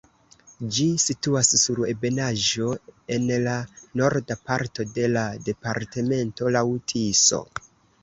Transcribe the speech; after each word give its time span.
Ĝi 0.77 0.85
situas 1.03 1.49
sur 1.63 1.81
ebenaĵo 1.91 2.71
en 3.19 3.29
la 3.49 3.55
norda 4.03 4.41
parto 4.51 4.89
de 4.99 5.09
la 5.15 5.29
departemento 5.53 6.53
laŭ 6.59 6.69
Tiso. 6.95 7.47